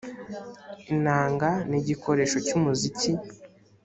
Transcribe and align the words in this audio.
inanga 0.93 1.49
nigikoresho 1.69 2.37
cyumuziki. 2.45 3.11